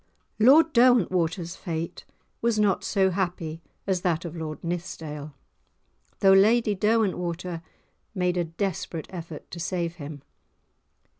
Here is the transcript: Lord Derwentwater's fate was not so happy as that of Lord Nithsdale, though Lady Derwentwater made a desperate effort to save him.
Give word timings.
Lord 0.39 0.73
Derwentwater's 0.73 1.55
fate 1.55 2.05
was 2.41 2.57
not 2.57 2.83
so 2.83 3.11
happy 3.11 3.61
as 3.85 4.01
that 4.01 4.25
of 4.25 4.35
Lord 4.35 4.63
Nithsdale, 4.63 5.35
though 6.21 6.33
Lady 6.33 6.73
Derwentwater 6.75 7.61
made 8.15 8.35
a 8.35 8.43
desperate 8.45 9.05
effort 9.11 9.51
to 9.51 9.59
save 9.59 9.97
him. 9.97 10.23